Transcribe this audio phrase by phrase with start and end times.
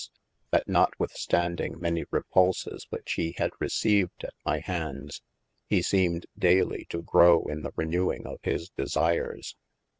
[0.05, 0.09] es,
[0.49, 5.21] that not withstanding many repulses which he had received at my handes,
[5.67, 9.55] he seemed daylye to grow in the renewing of his desires.